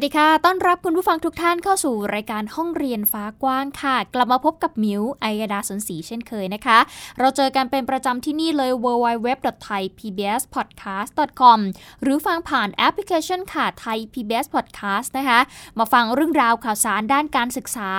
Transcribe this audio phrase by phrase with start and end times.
[0.00, 6.78] วัสดีค่ะ ต้อนรับคุณผู้ฟังทุกท่านเข้าสู่รายการห้องเรียนฟ้ากว้างค่ะ กลับมาพบกับมิวไอยดาสนศรีเช่นเคยนะคะ
[7.18, 11.58] เราเจอกันเป็นประจำที่นี่เลย www.thaipbspodcast.com
[12.02, 15.40] หรือฟังผ่านแอปพลิเคชันค่ะ Thai PBS Podcast นะคะ
[15.78, 17.90] มาฟังเรื่องราวข่าวสารด้านการศึกษา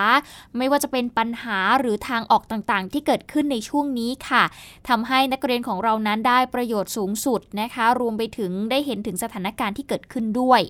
[0.57, 4.43] ไม่ว่าจะเป็นปัญหาหรือทางออกต่างๆ ที่เกิดขึ้นในช่วงนี้ค่ะ
[4.89, 10.61] ทำให้นักเรียนของเรานั้นได้ประโยชน์สูงสุดนะคะ รวมไปถึงได้เห็นถึงสถานการณ์ที่เกิดขึ้นด้วย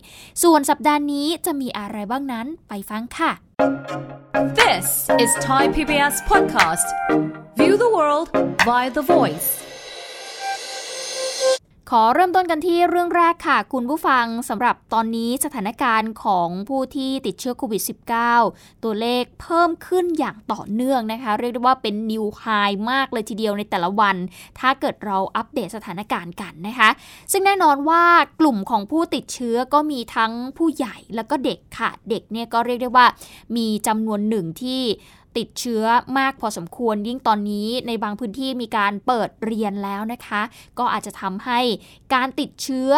[0.46, 3.32] ส่วนสัปดาห์นี้จะมีอะไรบ้างนั้นไปฟังค่ะ
[4.62, 4.88] This
[5.24, 6.88] is Thai PBS podcast.
[7.60, 8.28] View the world
[8.66, 9.71] via the voice.
[11.96, 17.82] ขอเริ่มต้นกันที่เรื่องแรกค่ะ คุณผู้ฟังสำหรับตอนนี้สถานการณ์ของผู้ที่ติดเชื้อโควิด
[18.30, 22.44] -19 ตัวเลขเพิ่มขึ้นอย่างต่อเนื่องนะคะ เรียกได้ว่าเป็นนิวไฮ
[22.92, 24.16] มากเลยทีเดียวในแต่ละวัน
[24.60, 26.90] ถ้าเกิดเราอัปเดตสถานการณ์กันนะคะ
[27.32, 28.04] ซึ่งแน่นอนว่า
[28.40, 33.06] กลุ่มของผู้ติดเชื้อก็มีทั้งผู้ใหญ่แล้วก็เด็กค่ะ เด็กเนี่ยก็เรียกได้ว่า
[33.56, 34.82] มีจำนวนหนึ่งที่
[35.38, 35.84] ติดเชื้อ
[36.18, 40.42] มากพอสมควรยิ่งตอนนี้ในบางพื้นที่มีการเปิดเรียนแล้วนะคะ
[40.80, 41.60] ก็อาจจะทำให้
[42.14, 42.92] การติดเชื้อ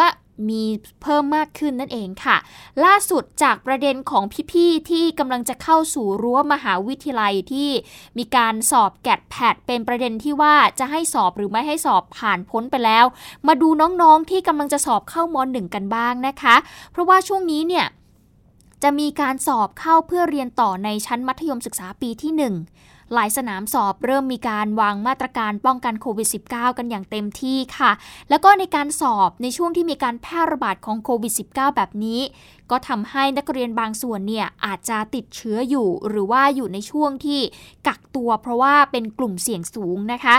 [0.48, 0.64] มี
[1.02, 2.36] เพิ่มมากขึ้นนั่นเองค่ะ
[2.84, 7.70] ล่าสุดจากประเด็นของพี่ๆที่กำลังจะเข้าสู่รั้วมหาวิทยาลัยที่
[8.18, 13.04] มีการสอบแกดแพดเป็นประเด็นที่ว่าจะให้สอบหรือไม่ให้สอบผ่านพ้นไปแล้ว
[13.46, 16.56] มาดูน้องๆที่กำลังจะสอบเข้ามหนึ่งกันบ้างนะคะ
[16.92, 17.86] เพราะว่าช่วงนี้เนี่ย
[18.82, 27.92] จะมีการสอบเข้าเพื่อเรียนต่อในชั้นมัธยมศึกษาปีที่ 1 หลายสนามสอบเริ่มมีการวางมาตรการป้องกันโควิด -19 กันอย่างเต็มที่ค่ะ
[28.30, 32.20] แล้วก็ในการสอบในช่วงที่มีการแพร่ระบาดของโควิด -19 แบบนี้
[32.70, 37.40] ก็ทำให้นักเรียนบางส่วนเนี่ยอาจจะติดเชื้ออยู่ หรือว่าอยู่ในช่วงที่
[37.86, 40.36] กักตัว เพราะว่าเป็นกลุ่มเสี่ยงสูงนะคะ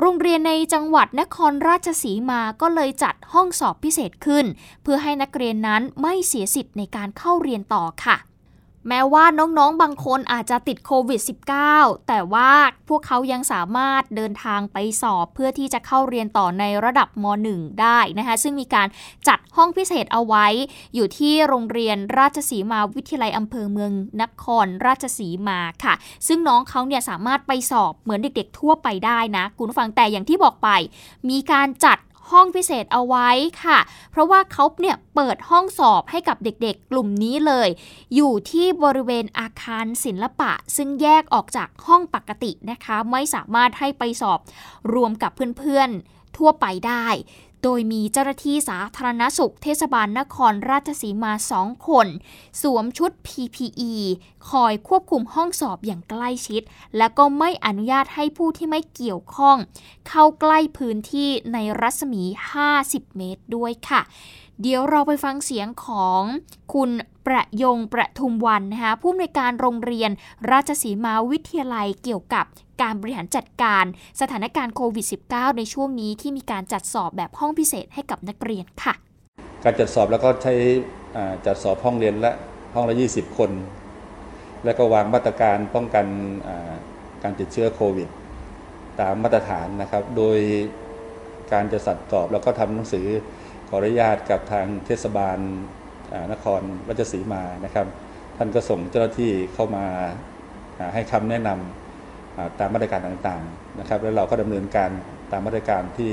[0.00, 4.44] โรงเรียนในจังหวัดนครราชสีมาก็เลยจัดห้องสอบพิเศษขึ้น
[4.82, 8.16] เพื่อให้นักเรียนนั้นไม่เสียสิทธิ์ในการเข้าเรียนต่อค่ะ
[8.88, 11.20] แม้ว่าน้องๆ บางคนอาจจะติดโควิด
[11.64, 12.50] -19 แต่ว่า
[12.88, 18.88] พวกเขายังสามารถเดินทางไปสอบเพื่อที่จะเข้าเรียนต่อในระดับม .1 ได้นะคะซึ่งมีการ
[19.28, 20.46] จัดห้องพิเศษเอาไว้
[20.94, 25.94] อยู่ที่โรงเรียนราชสีมาวิทยาลัยอำเภอเมืองนครราชสีมาค่ะ
[26.26, 30.68] ซึ่งน้องเขาเนี่ยสามารถไปสอบเหมือนเด็กๆ ทั่วไปได้นะ คุณผู้ฟังแต่อย่างที่บอกไป
[31.30, 31.98] มีการจัด
[32.30, 33.28] ห้องพิเศษเอาไว้
[33.64, 33.78] ค่ะ
[34.10, 37.68] เพราะว่าเขาเนี่ยเปิดห้องสอบให้กับเด็กๆ กลุ่มนี้เลย
[38.14, 44.38] อยู่ที่บริเวณอาคารศิลปะ ซึ่งแยกออกจากห้องปกตินะคะ ไม่สามารถให้ไปสอบ
[44.94, 47.06] รวมกับเพื่อนๆทั่วไปได้
[47.64, 52.06] โดยมีเจ้าหน้าที่สาธารณสุขเทศบาลนครราชสีมาสองคน
[52.62, 53.94] สวมชุด PPE
[54.50, 56.62] คอยควบคุมห้องสอบอย่างใกล้ชิด
[56.96, 59.56] และก็ไม่อนุญาตให้ผู้ที่ไม่เกี่ยวข้อง
[60.08, 62.22] เข้าใกล้พื้นที่ในรัศมี
[62.70, 64.00] 50 เมตรด้วยค่ะ
[64.62, 66.22] เดี๋ยวเราไปฟังเสียงของ
[66.74, 66.90] คุณ
[67.26, 70.10] ประยงประทุมวันนะคะผู้อำนวยการโรงเรียน
[70.50, 72.44] ราชสีมาวิทยาลัยเกี่ยวกับ
[72.82, 73.84] การบริหารจัดการ
[74.20, 78.94] สถานการณ์โควิด -19 ในช่วงนี้ที่มีการจัดสอบแบบห้องพิเศษให้กับนักเรียนค่ะ
[79.64, 80.54] การจัดสอบแล้วก็ใช้
[81.46, 82.32] จัดสอบห้องเรียนละ
[82.74, 83.50] ห้องละ 20 คน
[84.64, 86.06] แล้วก็วางมาตรการป้องกัน
[87.22, 88.08] การติดเชื้อโควิด
[89.00, 90.38] ตามมาตรฐานนะครับ โดย
[91.52, 93.06] การจะสัดสอบแล้วก็ทำหนังสือ
[93.74, 95.38] ออนุญาตกับทางเทศบาล
[96.32, 97.86] นครราชสีมานะครับ
[98.36, 99.86] ท่านก็ส่งเจ้าหน้าที่เข้ามา
[100.94, 104.90] ให้คำแนะนำตามมาตรการต่างๆนะครับ แล้วเราก็ดำเนินการ
[105.32, 106.12] ตามมาตรการที่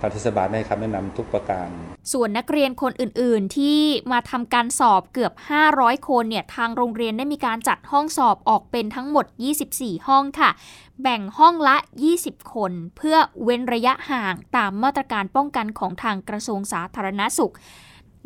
[0.00, 1.68] ทางเทศบาลให้คำแนะนำทุกประการ
[2.12, 3.80] ส่วนนักเรียนคนอื่นๆ ที่
[4.12, 5.32] มาทำการสอบเกือบ
[5.70, 9.26] 500 คนเนี่ยทางโรงเรียนได้มีการจัดห้องสอบออกเป็นทั้งหมด
[9.66, 10.50] 24 ห้องค่ะ
[11.02, 11.76] แบ่งห้องละ
[12.14, 17.54] 20 คน เพื่อเว้นระยะห่างตามมาตรการป้องกันของทางกระทรวงสาธารณสุข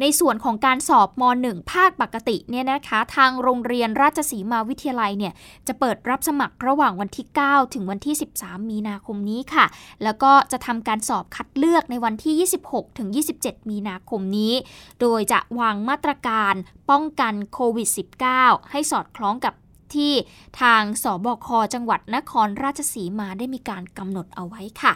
[0.00, 5.33] ในส่วนของการสอบม .1 ภาคปกติเนี่ยนะคะ ทางโรงเรียนราชสีมาวิทยาลัยเนี่ย
[5.67, 9.67] จะเปิดรับสมัครระหว่างวันที่ 9 ถึงวันที่ 13 มีนาคมนี้ค่ะ
[10.03, 13.09] แล้วก็จะทำการสอบคัดเลือกในวันที่ 26 ถึง
[13.39, 14.55] 27 มีนาคมนี้
[15.00, 16.55] โดยจะวางมาตรการ
[16.91, 17.89] ป้องกันโควิด
[18.31, 19.55] -19 ให้สอดคล้องกับ
[19.95, 20.12] ที่
[20.61, 24.93] ทางสบคจังหวัดนครราชสีมาได้มีการกำหนดเอาไว้ค่ะ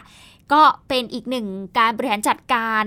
[0.51, 1.47] ก็เป็นอีกหนึ่ง
[1.79, 2.85] การบริหารจัดการ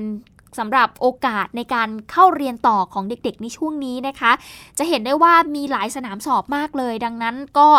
[0.58, 4.32] สำหรับโอกาสในการเข้าเรียนต่อของเด็กๆในช่วงนี้นะคะ
[4.79, 7.70] จะเห็นได้ว่ามีหลายสนามสอบมากเลย ดังนั้นก็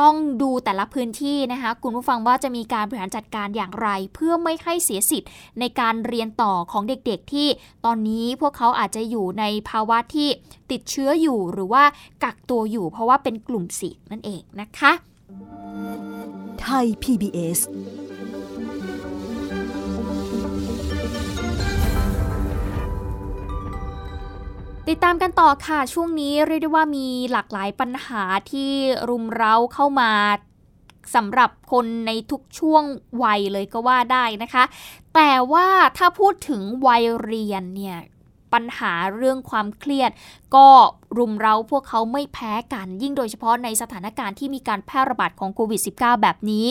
[0.00, 5.30] ต้องดูแต่ละพื้นที่นะคะคุณผู้ฟังว่าจะมีการบริหารจัดการอย่างไร เพื่อไม่ให้เสียสิทธิ์
[5.60, 7.48] ในการเรียนต่อของเด็กๆ ที่
[7.84, 10.28] ตอนนี้พวกเขาอาจจะอยู่ในภาวะที่
[10.70, 11.84] ติดเชื้ออยู่หรือว่า
[12.24, 14.92] กักตัวอยู่ เพราะว่าเป็นกลุ่มเสี่ยงนั่นเองนะคะ
[16.60, 17.58] ไทย PBS
[24.90, 28.70] ติดตามกันต่อค่ะ ช่วงนี้เรียกได้ว่ามีหลากหลายปัญหาที่
[29.08, 30.12] รุมเร้าเข้ามา
[31.14, 32.82] สำหรับคนในทุกช่วง
[33.22, 34.64] วัยเลยก็ว่าได้นะคะ
[35.14, 35.66] แต่ว่า
[35.96, 37.98] ถ้าพูดถึงวัยเรียนเนี่ย
[38.52, 40.10] ปัญหาเรื่องความเครียด
[40.56, 40.68] ก็
[41.18, 46.66] รุมเร้าพวกเขาไม่แพ้กัน ยิ่งโดยเฉพาะในสถานการณ์ที่มีการแพร่ระบาดของโควิด -19 แบบนี้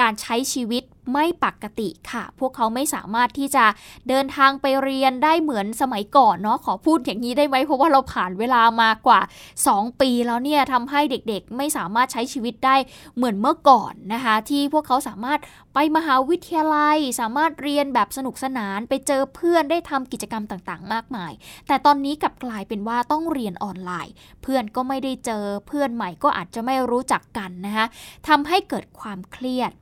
[0.00, 0.82] การใช้ชีวิต
[1.12, 3.64] ไม่ปกติค่ะ พวกเขาไม่สามารถที่จะ
[4.08, 9.20] เดินทางไปเรียนได้เหมือนสมัยก่อนเนาะขอพูดอย่างนี้ได้ไหมเพราะว่าเราผ่านเวลามากว่า
[9.60, 12.76] 2 ปีแล้วเนี่ยทำให้เด็กๆ ไม่สามารถใช้ชีวิตได้
[13.16, 15.40] เหมือนเมื่อก่อนนะคะ ที่พวกเขาสามารถ
[15.74, 21.32] ไปมหาวิทยาลัย สามารถเรียนแบบสนุกสนานไปเจอเพื่อนได้ทำกิจกรรมต่างๆ มากมาย
[21.68, 27.86] แต่ตอนนี้กลับกลายเป็นว่าต้องเรียนออนไลน์ เพื่อนก็ไม่ได้เจอเพื่อนใหม่ก็อาจจะไม่รู้จักกันนะคะ
[28.28, 29.72] ทำให้เกิดความเครียด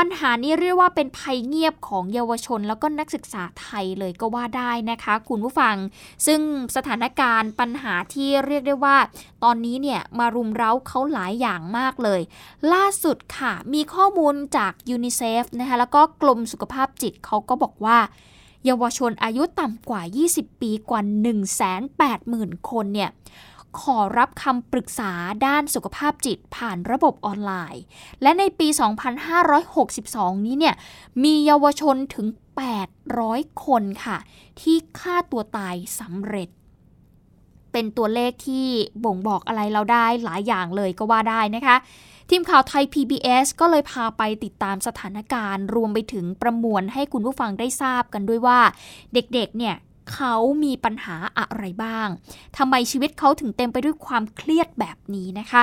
[0.00, 5.76] ปัญหานี้เรียกว่าเป็นภัยเงียบของเยาวชน แล้วก็นักศึกษาไทยเลยก็ว่าได้นะคะ คุณผู้ฟัง
[6.26, 6.40] ซึ่ง
[6.76, 8.96] สถานการณ์ปัญหาที่เรียกได้ว่า
[9.44, 12.20] ตอนนี้เนี่ยมารุมเร้าเขาหลายอย่างมากเลย
[12.72, 17.98] ล่าสุดค่ะ มีข้อมูลจากยูนิเซฟนะคะแล้วก็กรมสุขภาพจิตเขาก็บอกว่า
[18.64, 20.02] เยาวชนอายุต่ำกว่า
[20.32, 21.00] 20 ปีกว่า
[21.84, 23.10] 180,000 คนเนี่ย
[23.80, 25.12] ขอรับคำปรึกษา
[25.46, 27.82] ด้านสุขภาพจิตผ่านระบบออนไลน์
[28.22, 28.68] และในปี
[29.56, 30.74] 2562 นี้เนี่ย
[31.24, 32.26] มีเยาวชนถึง
[32.96, 34.18] 800 คนค่ะ
[34.60, 36.48] ที่ฆ่าตัวตายสำเร็จ
[37.72, 38.66] เป็นตัวเลขที่
[39.04, 41.76] บ่งบอกอะไรเราได้หลายอย่างเลยก็ว่าได้นะคะ
[42.30, 48.58] ทีมข่าวไทย PBS ก็เลยพาไปติดตามสถานการณ์ รวมไปถึงประมวลให้คุณผู้ฟังได้ทราบกันด้วยว่า
[49.14, 49.76] เด็กๆ เนี่ย
[50.12, 52.08] เขามีปัญหาอะไรบ้าง
[52.56, 55.62] ทำไมชีวิตเขาถึงเต็มไปด้วยความเครียดแบบนี้นะคะ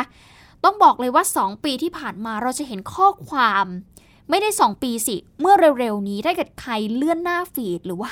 [0.63, 3.65] ต้องบอกเลยว่า 2 ปีที่ผ่านมาเราจะเห็นข้อความ
[4.29, 8.11] ไม่ได้ 2 ปีสิ เมื่อเร็วๆ นี้ถ้าเกิดใครเลื่อนหน้าฟีดหรือว่า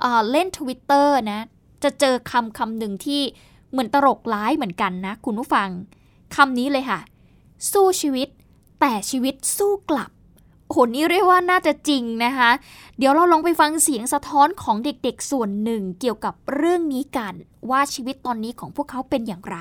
[0.00, 1.40] เเล่น Twitter นะ
[1.84, 3.22] จะเจอคำคำหนึ่งที่
[3.70, 5.68] เหมือนตลกร้ายเหมือนกันนะ คุณผู้ฟัง
[6.36, 7.00] คำนี้เลยค่ะ
[7.72, 8.28] สู้ชีวิต
[8.80, 10.10] แต่ชีวิตสู้กลับ
[10.72, 12.50] โหนี่เรียกว่าน่าจะจริงนะคะ
[12.98, 17.34] เดี๋ยวเราลองไปฟังเสียงสะท้อนของเด็กๆส่วนหนึ่งเกี่ยวกับเรื่องนี้กัน
[17.70, 19.58] ว่าชีวิตตอนนี้ของพวกเขาเป็นอย่างไร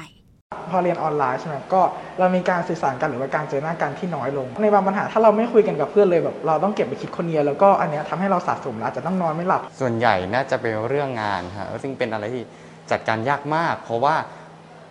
[0.71, 1.81] พอเรียนออนไลน์ใช่ไหมก็
[2.19, 12.43] เรามีการสื่อสารกันหรือว่าการเจอหน้ากันที่น้อยลง ในบางปัญหาถ้าเราไม่คุยกันกับเพื่อนเลยแบบเราต้องเก็บไปคิดคนเดียวแล้วก็อันเนี้ยทำให้เราสะสมแล้วอาจจะต้องนอนไม่หลับ ส่วนใหญ่น่าจะเป็นเรื่องงานครับซึ่งเป็นอะไรที่
[12.91, 14.15] จัดการยากมาก เพราะว่า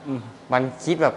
[0.07, 0.21] อืม
[0.53, 1.15] มันคิดแบบ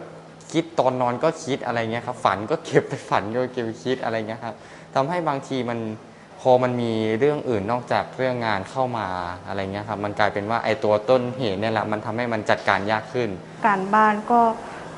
[0.53, 4.55] คิดตอนนอนก็คิดอะไรเงี้ยครับ ฝันก็เก็บไปฝันก็เก็บไปคิดอะไรเงี้ยครับ
[4.95, 5.79] ทำให้บางทีมัน
[6.41, 9.07] พอมันมีเรื่องอื่นนอกจากเรื่องงานเข้ามา
[9.47, 13.29] อะไรเงี้ยครับมันกลายเป็นว่าไอ้ตัวต้นเหตุเนี่ยแหละมันทำให้มันจัดการยากขึ้น
[13.67, 14.41] การบ้านก็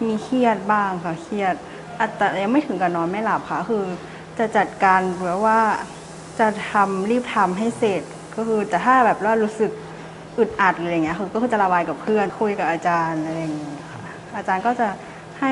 [0.02, 1.56] มีเครียดบ้างค่ะเครียด
[2.00, 3.84] อาจจะยังไม่ถึงกับนอนไม่หลับค่ะคือ
[4.40, 5.60] จะจัดการแบบว่า
[6.40, 8.02] จะทำรีบทำให้เสร็จ
[8.36, 9.72] ก็คือแต่ถ้าแบบว่ารู้สึก
[10.38, 14.00] อึดอัดอะไรเงี้ยคือก็คือจะระบายกับเพื่อนคุยกับอาจารย์อะไรอย่างเงี้ยค่ะ
[14.38, 14.88] อาจารย์ก็จะ
[15.40, 15.52] ให้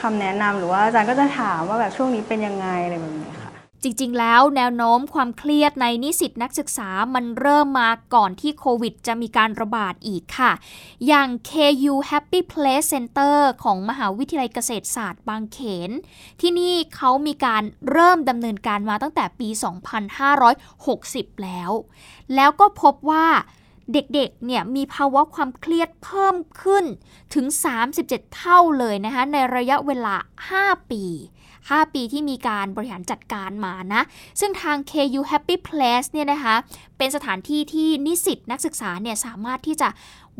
[0.00, 3.41] คำแนะนำหรือว่าอาจารย์ก็จะถามว่าแบบช่วงนี้เป็นยังไงอะไรแบบนี้ค่ะ
[3.82, 10.52] จริงๆ แล้วแนวโน้มความเครียดในนิสิตนักศึกษามันเริ่มมาก่อนที่โควิดจะมีการระบาดอีกค่ะ
[11.06, 15.58] อย่าง KU Happy Place Center ของมหาวิทยาลัยเกษตรศาสตร์บางเข
[15.88, 15.90] น
[16.40, 19.48] ที่นี่เขามีการเริ่มดำเนินการมาตั้งแต่ปี
[20.66, 21.70] 2560 แล้ว
[22.34, 23.26] แล้วก็พบว่า
[23.92, 26.84] เด็กๆเนี่ยมีภาวะความเครียดเพิ่มขึ้น
[27.34, 27.46] ถึง
[27.94, 30.14] 37 เท่าเลยนะคะในระยะเวลา
[30.52, 31.04] 5 ปี
[31.70, 34.02] 5 ปีที่มีการบริหารจัดการมานะ
[34.40, 36.54] ซึ่งทาง KU Happy Place เนี่ยนะคะ
[36.98, 39.88] เป็นสถานที่ที่นิสิตนักศึกษาเนี่ยสามารถที่จะ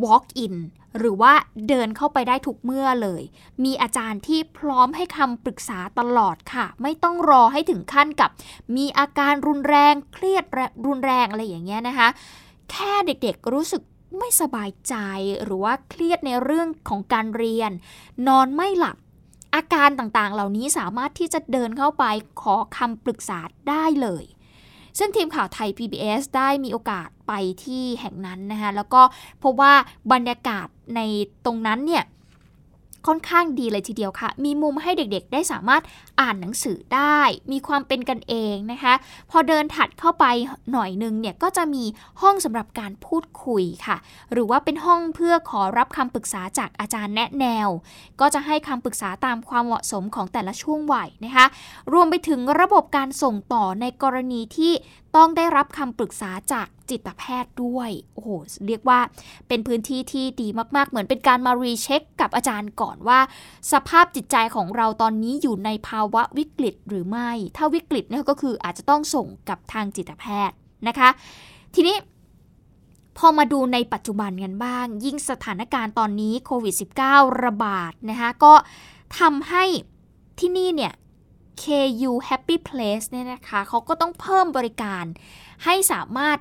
[0.04, 0.54] walk in
[0.98, 1.32] หรือว่า
[1.68, 3.22] เดินเข้าไปได้ทุกเมื่อเลย
[3.64, 8.30] มีอาจารย์ที่พร้อมให้คำปรึกษาตลอดค่ะ ไม่ต้องรอให้ถึงขั้นกับ
[8.76, 10.44] มีอาการรุนแรงเครียด
[10.86, 12.08] รุนแรงอะไรอย่างเงี้ยนะคะ
[12.70, 13.82] แค่เด็กๆรู้สึก
[14.18, 14.94] ไม่สบายใจ
[15.44, 17.70] หรือว่าเครียดในเรื่องของการเรียน
[18.26, 18.96] นอนไม่หลับ
[19.54, 22.04] อาการต่างๆ เหล่านี้สามารถที่จะเดินเข้าไป
[22.40, 24.25] ขอคำปรึกษาได้เลย
[24.99, 27.32] ซึ่งทีมข่าวไทย PBS ได้มีโอกาสไป
[27.64, 29.02] ที่แห่งนั้นนะคะแล้วก็
[29.42, 29.75] พบว่า
[30.12, 30.66] บรรยากาศ
[30.97, 31.00] ใน
[31.44, 32.04] ตรงนั้นเนี่ย
[33.06, 35.82] ค่อนข้างดีเลยทีเดียวค่ะ มีมุมให้เด็กๆ ได้สามารถ
[36.21, 37.21] อ่านหนังสือได้
[37.52, 38.94] มีความเป็นกันเองนะคะ
[39.30, 40.25] พอเดินถัดเข้าไป
[40.73, 41.85] หน่อยนึงเนี่ยก็จะมี
[42.21, 43.97] ห้องสำหรับการพูดคุยค่ะ
[44.32, 47.68] หรือว่าเป็นห้องเพื่อขอรับคำปรึกษาจากอาจารย์แนะแนว
[48.21, 51.47] ก็จะให้คำปรึกษาตามความเหมาะสมของแต่ละช่วงวัยนะคะ
[51.92, 54.73] รวมไปถึงระบบการส่งต่อในกรณีที่
[55.16, 58.28] ต้องได้รับคำปรึกษาจากจิตแพทย์ด้วย โอ้โห
[58.66, 59.00] เรียกว่า
[59.49, 63.21] เป็นพื้นที่ที่ดีมาก ๆ เหมือนเป็นการมารีเช็คกับอาจารย์ก่อนว่า
[63.73, 70.57] สภาพจิตใจของเราตอนนี้อยู่ในภาวะวิกฤตหรือไม่ ถ้าวิกฤตเนี่ยก็คืออาจจะต้องส่งกับทางจิตแพทย์
[70.88, 71.09] นะคะ
[71.75, 71.97] ทีนี้
[73.19, 76.75] พอมาดูในปัจจุบันกันบ้าง ยิ่งสถานการณ์ตอนนี้โควิด
[77.09, 78.54] -19 ระบาดนะคะก็
[79.19, 79.64] ทำให้
[80.40, 80.92] ที่นี่เนี่ย
[81.62, 85.04] KU Happy Place เนี่ยนะคะเขาก็ต้องเพิ่มบริการ
[85.64, 86.38] ให้สามารถ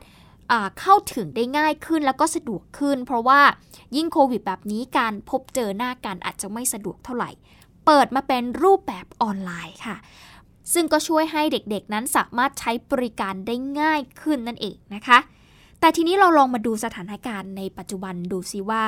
[0.80, 3.41] เข้าถึงได้ง่ายขึ้นแล้วก็สะดวกขึ้น เพราะว่า
[3.96, 7.30] ยิ่งโควิดแบบนี้การพบเจอหน้ากันอาจจะไม่สะดวกเท่าไหร่
[7.86, 9.96] เปิดมาเป็นรูปแบบออนไลน์ค่ะ
[10.74, 15.20] ซึ่งก็ช่วยให้เด็กๆนั้นสามารถใช้บริการได้ง่ายขึ้นนั่นเองนะคะ
[15.80, 18.86] แต่ทีนี้เราลองมาดูสถานการณ์ในปัจจุบันดูซิว่า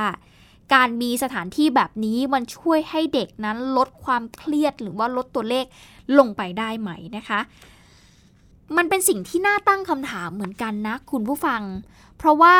[0.73, 5.65] การมีสถานที่แบบนี้มันช่วยให้เด็กนั้นลดความเครียดหรือว่าลดตัวเลข
[6.17, 7.39] ลงไปได้ไหมนะคะ
[8.77, 11.61] มันเป็นสิ่งที่น่าตั้งคำถามเหมือนกันนะคุณผู้ฟัง
[12.17, 12.55] เพราะว่า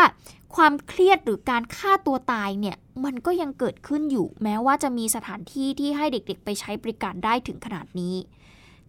[0.56, 8.16] ความเครียดหรือการฆ่าตัวตายเนี่ยมันก็ยังเกิดขึ้นอยู่ แม้ว่าจะมีสถานที่ที่ให้เด็กๆ ไปใช้บริการได้ถึงขนาดนี้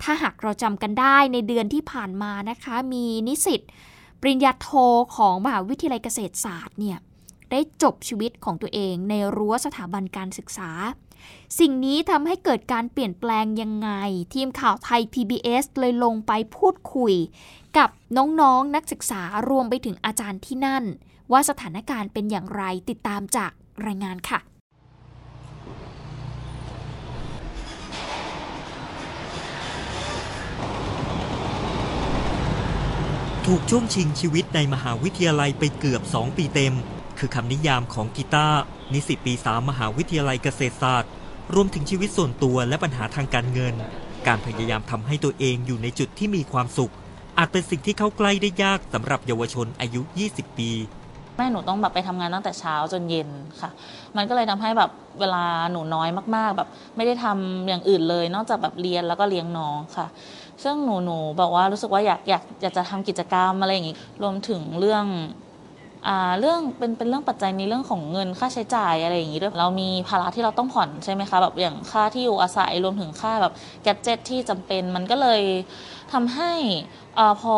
[0.02, 3.60] ถ้าหากเราจำกันได้ในเดือนที่ผ่านมานะคะ มีนิสิต
[4.20, 4.68] ปริญญาโท
[5.16, 6.98] ของมหาวิทยาลัยเกษตรศาสตร์เนี่ย
[7.54, 10.70] ได้จบชีวิตของตัวเองในรั้วสถาบันการศึกษา
[11.58, 13.90] สิ่งนี้ทำให้เกิดการเปลี่ยนแปลงยังไง
[14.34, 17.14] ทีมข่าวไทย PBS เลยลงไปพูดคุย
[17.78, 20.84] กับน้องๆนนักศึกษารวมไปถึงอาจารย์ที่นั่น
[21.32, 23.52] ว่าสถานการณ์เป็นอย่างไรติดตามจาก
[23.86, 24.40] รายงานค่ะ
[33.46, 36.74] ถูกช่วงชิงชีวิตในมหาวิทยาลัยไปเกือบ 2 ปีเต็ม
[37.26, 38.60] คือคำนิยามของกีตาร์
[38.92, 41.10] นิสิตปี3มหาวิทยาลัยเกษตรศาสตร์
[41.54, 43.74] รวมถึงชีวิตส่วนตัวและปัญหาทางการเงิน
[44.26, 46.92] การพยายามทำให้ตัวเองอยู่ในจุดที่มีความสุข
[47.38, 50.00] อาจเป็นสิ่งที่เข้าใกล้ได้ยากสำหรับเยาวชนอายุ
[50.32, 50.70] 20 ปี
[51.36, 53.28] แม่หนูต้องแบบไปทำงานตั้งแต่เช้าจนเย็น
[53.60, 53.70] ค่ะ
[54.16, 54.90] มันก็เลยทำให้แบบ
[55.20, 60.06] เวลาหนูน้อยมาก ๆ แบบ ไม่ได้ทำอย่างอื่นเลย นอกจากแบบเรียนแล้วก็เลี้ยงน้องค่ะ
[60.64, 65.04] ซึ่งหนูหนูบอกว่ารู้สึกว่าอยากอยากอยากจะทำกิจกรรมอะไรอย่างงี้ รวมถึงเรื่อง
[66.40, 75.42] เรื่องเป็นเป็นเรื่องปัจจัยในเรื่องของเงินค่าใช้จ่ายอะไรอย่างงี้ด้วยเรามีภาระที่เราต้องผ่อนใช่ไหมคะแบบอย่างค่าที่อยู่อาศัยรวมถึงค่าแบบแกดเจิตที่จำเป็นมันก็เลย
[76.12, 76.52] ทำให้
[77.18, 77.54] อ่าพอ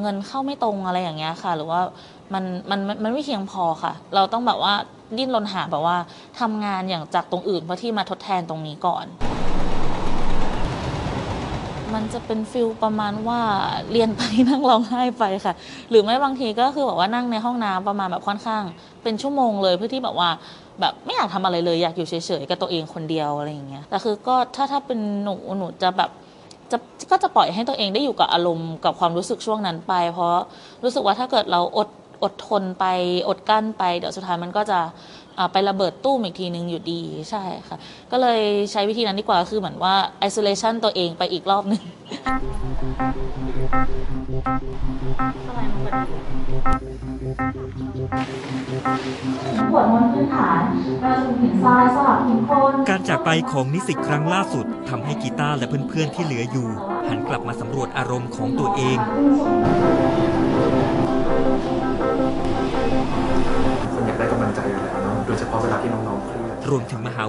[0.00, 1.80] เงินเข้าไม่ตรงอะไรอย่างเงี้ยค่ะ หรือว่า
[2.34, 4.74] มันมันมันไม่เพียงพอค่ะ เราต้องแบบว่า
[5.16, 5.96] ดิ้นรนหาแบบว่า
[6.40, 9.06] ทำงานอย่างจากตรงอื่นเพื่อที่มาทดแทนตรงนี้ก่อน
[11.94, 13.40] มันจะเป็นฟิลประมาณว่า
[13.92, 15.54] เรียนไปนั่งร้องไห้ไปค่ะ
[15.90, 18.62] หรือไม่บางทีก็คือแบบว่านั่งในห้องน้ำประมาณแบบค่อนข้าง
[19.02, 20.28] เป็นชั่วโมงเลยเพื่อที่แบบว่า
[20.80, 26.10] แบบไม่อยากทำอะไรเลยอยากอยู่เฉยๆกับตัวเองคนเดียวอะไรอย่างเงี้ยแต่คือก็ถ้าถ้าเป็นหนูหนูจะแบบ
[26.70, 26.78] จะ
[27.10, 30.30] ก็จะปล่อยให้ตัวเองได้อยู่กับอารมณ์กับความรู้สึกช่วงนั้นไป เพราะ
[30.84, 31.88] รู้สึกว่าถ้าเกิดเราอด
[32.22, 32.84] อดทนไป
[33.28, 34.78] อดกั้นไป เดี๋ยวสุดท้ายมันก็จะ
[35.52, 37.76] ไประเบิดตู้มอีกทีนึงอยู่ดีใช่ค่ะ
[38.12, 38.40] ก็เลย
[38.72, 39.94] ใช้วิธีนั้นดีกว่าคือเหมือนว่า
[40.28, 41.82] isolation ตัวเองไปอีกรอบหนึ่ง
[49.74, 50.62] บทมนพื้นฐาน
[51.02, 56.68] เราจะหินทรายสลับหินโคนการจากไปของนิสิตครั้งล่าสุดทำให้กีตาร์และเพื่อนๆที่เหลืออยู่
[57.08, 58.98] หันกลับมาสำรวจอารมณ์ของตัวเอง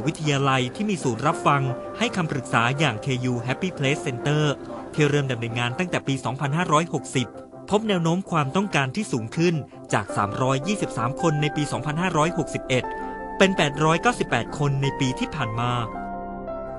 [0.05, 1.61] วิทยาลัยที่มีศูนย์รับฟัง
[1.97, 4.43] ให้คำปรึกษาอย่าง KU Happy Place Center
[4.93, 6.13] ที่เริ่มดำเนินงานตั้งแต่ปี
[6.91, 9.55] 2560 พบแนวโน้มความต้องการที่สูงขึ้น
[9.93, 10.05] จาก
[10.63, 11.63] 323 คนในปี
[12.31, 13.51] 2561 เป็น
[14.05, 15.71] 898 คนในปีที่ผ่านมา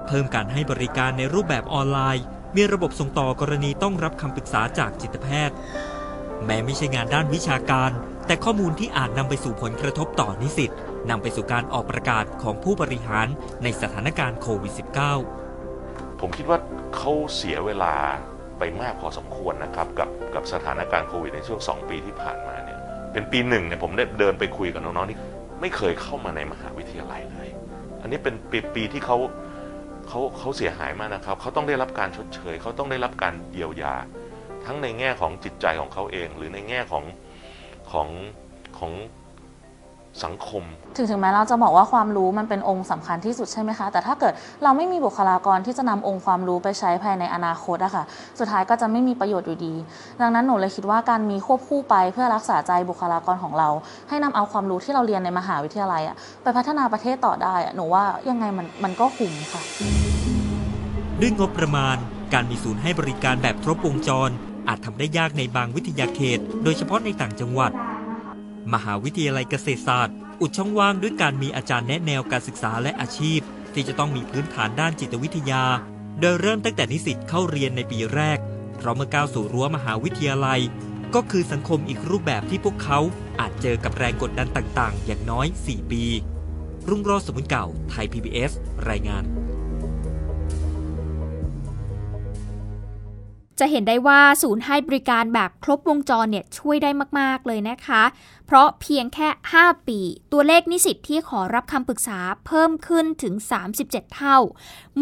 [0.07, 2.25] เพิ่มการให้บริการในรูปแบบออนไลน์
[2.57, 5.57] มีระบบส่งต่อกรณีต้องรับคำปรึกษาจากจิตแพทย์
[6.45, 7.91] แม้ไม่ใช่งานด้านวิชาการ
[8.27, 10.71] แต่ข้อมูลที่อาจนำไปสู่ผลกระทบต่อนิสิต
[11.11, 13.27] นำไปสู่การออกประกาศของผู้บริหาร
[13.63, 14.73] ในสถานการณ์โควิด
[15.47, 16.59] -19 ผมคิดว่า
[16.97, 17.95] เขาเสียเวลา
[18.59, 22.79] ไปมากพอสมควรนะครับกับกับสถานการณ์โควิดในช่วง 2 ปีที่ผ่านมาเนี่ย
[23.13, 25.19] เป็นปีหนึ่งเนี่ยผมได้เดินไปคุยกับน้องๆที่
[25.61, 27.49] ไม่เคยเข้ามาในมหาวิทยาลัยเลย
[28.03, 29.17] อันนี้เป็นปีปีที่เขา
[30.09, 33.95] เขาเขาเสียหายมากนะครับ เขาต้องได้รับการชดเชย เขาต้องได้รับการเยียวยา
[34.67, 37.05] ทั้งในแง่ของจิตใจของเขาเอง หรือในแง่ของ
[37.93, 38.09] ของ
[38.79, 38.93] ของ
[40.25, 40.63] สังคม
[40.97, 48.05] ถึงถึงแม้เราจะบอกว่าความรู้มันเป็นองค์สำคัญที่สุดใช่ไหมคะ แต่ถ้าเกิดเราไม่มีบุคลากรที่จะนำองค์ความรู้ไปใช้ภายในอนาคตอะค่ะ
[48.39, 49.75] สุดท้ายก็จะไม่มีประโยชน์อยู่ดี
[50.21, 53.69] ดังนั้นหนูเลยคิดว่าการมีควบคู่ไปเพื่อรักษาใจบุคลากรของเรา
[54.09, 59.63] ให้นำเอาความรู้ที่เราเรียนในมหาวิทยาลัยอะไปพัฒนาประเทศต่อได้อะหนูว่ายังไงมันมันก็คุ้มค่ะ
[61.21, 61.97] ด้วยงบประมาณ
[62.35, 64.31] การมีศูนย์ให้บริการแบบครบวงจร
[64.69, 67.73] อาจทำได้ยากในบางวิทยาเขต โดยเฉพาะในต่างจังหวัด
[68.73, 73.41] มหาวิทยาลัยเกษตรศาสตร์ อุดช่องว่างด้วยการมีอาจารย์แนะแนวการศึกษาและอาชีพ
[73.75, 75.65] ที่จะต้องมีพื้นฐานด้านจิตวิทยา
[76.21, 78.39] โดยเริ่มตั้งแต่นิสิตเข้าเรียนในปีแรก
[78.77, 80.61] เพราะเมื่อก้าวสู่รั้วมหาวิทยาลัย
[81.15, 82.99] ก็คือสังคมอีกรูปแบบที่พวกเขา
[83.41, 86.05] อาจเจอกับแรงกดดันต่างๆ อย่างน้อย 4 ปี
[86.89, 88.53] รุ่งโรจน์สมุนเก่า ไทย PBS
[88.89, 89.25] รายงาน
[93.59, 98.03] จะเห็นได้ว่าศูนย์ให้บริการแบบครบวงจรเนี่ยช่วยได้มาก ๆ เลยนะคะ
[98.47, 99.29] เพราะเพียงแค่
[99.59, 99.99] 5 ปี
[100.33, 103.35] ตัวเลขนิสิตที่ขอรับคำปรึกษาเพิ่มขึ้นถึง
[103.75, 104.39] 37 เท่า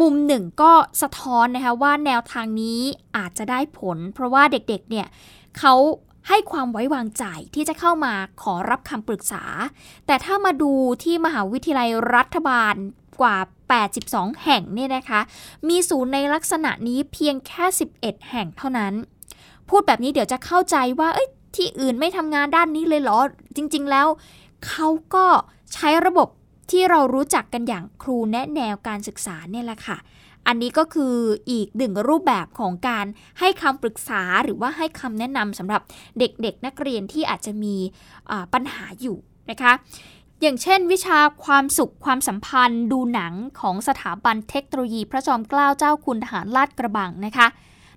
[0.00, 2.80] มุมหนึ่งก็สะท้อนนะคะว่าแนวทางนี้
[3.16, 5.06] อาจจะได้ผล เพราะว่าเด็ก ๆ เนี่ย
[5.58, 5.74] เขา
[6.28, 9.44] ให้ความไว้วางใจที่จะเข้ามาขอรับคำปรึกษา
[10.06, 12.74] แต่ถ้ามาดูที่มหาวิทยาลัยรัฐบาล
[13.20, 13.36] กว่า
[13.88, 15.20] 82 แห่งเนี่ยนะคะ
[15.68, 17.64] มีศูนย์ในลักษณะนี้เพียงแค่
[17.96, 18.94] 11 แห่งเท่านั้น
[19.68, 23.18] พูดแบบนี้เดี๋ยวจะเข้าใจว่าเอ้ยที่อื่นไม่ทำงานด้านนี้เลยเหรอ
[23.56, 24.06] จริงๆแล้ว
[24.66, 25.26] เขาก็
[25.74, 26.28] ใช้ระบบ
[26.70, 29.98] ที่เรารู้จักกันอย่างครูแนะแนวการศึกษาเนี่ยแหละค่ะ
[30.46, 31.14] อันนี้ก็คือ
[31.50, 33.06] อีกหนึ่งรูปแบบของการ
[33.38, 35.82] ให้คำปรึกษาหรือว่าให้คำแนะนำสำหรับ
[36.18, 37.76] เด็กๆ นักเรียนที่อาจจะมี
[38.54, 39.16] ปัญหาอยู่
[39.50, 39.72] นะคะ
[40.40, 47.46] อย่างเช่น วิชาความสุขความสัมพันธ์ ดูหนังของสถาบันเทคโนโลยีพระจอมเกล้าเจ้าคุณทหารลาดกระบังนะคะ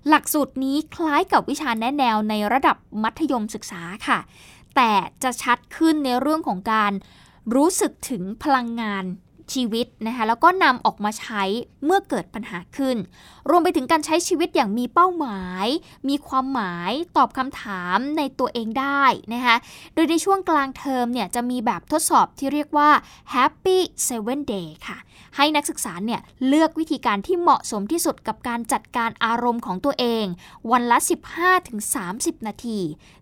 [0.08, 4.18] หลักสูตรนี้คล้ายกับวิชาแนะแนวในระดับมัธยมศึกษาค่ะ
[4.76, 6.92] แต่จะชัดขึ้นในเรื่องของการ
[7.54, 9.04] รู้สึกถึงพลังงาน
[9.52, 11.42] ชีวิตนะคะแล้วก็นำออกมาใช้
[11.84, 12.96] เมื่อเกิดปัญหาขึ้น
[13.50, 15.66] รวมไปถึงการใช้ชีวิตอย่างมีเป้าหมาย
[16.08, 19.56] มีความหมายตอบคำถามในตัวเองได้นะคะ
[19.94, 22.90] โดยในช่วงกลางเทอมเนี่ยจะมีแบบทดสอบที่เรียกว่า
[23.34, 24.98] Happy Seven Day ค่ะ
[25.36, 30.24] ให้นักศึกษาเนี่ยเลือกวิธีการที่เหมาะสมที่สุดกับการจัดการอารมณ์ของตัวเอง
[30.70, 30.98] วันละ
[31.72, 32.80] 15-30 นาที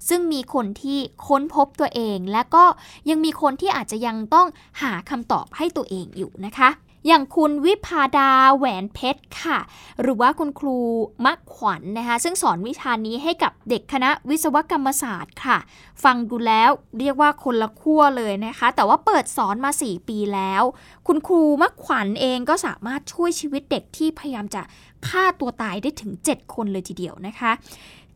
[0.09, 2.65] ซึ่งมีคนที่ค้นพบตัวเองและก็
[3.11, 4.49] ยังมีคนที่อาจจะยังต้อง
[4.83, 6.70] หาคำตอบให้ตัวเองอยู่นะคะ
[7.07, 9.59] อย่างคุณวิพาดาแหวนเพชรค่ะ
[10.03, 10.79] หรือว่าคุณครู
[11.27, 15.59] มักขวัญนนะคะ ซึ่งสอนวิชานี้ให้กับเด็กคณะวิศวกรรมศาสตร์ค่ะ
[16.05, 20.62] ฟังดูแล้วเรียกว่าคนละขั้วเลยนะคะ แต่ว่าเปิดสอนมา 4 ปีแล้ว
[21.07, 24.62] คุณครูมักขวัญเองก็สามารถช่วยชีวิตเด็กที่พยายามจะ
[25.09, 27.53] ฆ่าตัวตายได้ถึง 7 คนเลยทีเดียวนะคะ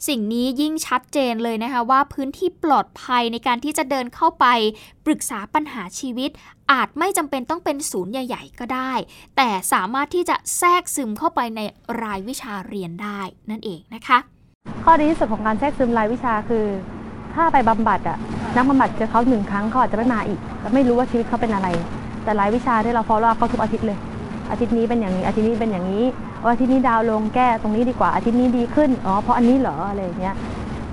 [0.09, 4.47] สิ่งนี้ยิ่งชัดเจนเลยนะคะว่าพื้นที่ปลอดภัยในการที่จะเดินเข้าไป
[5.07, 6.31] ปรึกษาปัญหาชีวิต
[6.73, 8.93] อาจไม่จำเป็นต้องเป็นศูนย์ใหญ่ ๆ ก็ได้
[9.37, 11.61] แต่สามารถที่จะแทรกซึมเข้าไปใน
[12.03, 14.19] รายวิชาเรียนได้นั่นเองนะคะ
[14.85, 16.65] ข้อดีที่สุดของการแทรกซึมรายวิชาคือ
[17.35, 18.19] ถ้าไปบำบัดอะ
[18.57, 21.69] นักบำบัดเจอเขาหนึ่งครั้งเขาอาจจะไม่มาอีกแล้วไม่รู้ว่าชีวิตเขาเป็นอะไร
[22.25, 23.99] แต่รายวิชาที่เรา follow up เขาทุกอาทิตย์เลย
[24.51, 26.05] อาทิตย์นี้เป็นอย่างนี้อาทิตย์นี้เป็นอย่างนี้
[26.53, 30.35] อาทิตย์นี้ดาวลงแก้ตรงนี้ดีกว่าอาทิตย์นี้ดีขึ้นอ๋อเพราะอันนี้เหรออะไรเงี้ย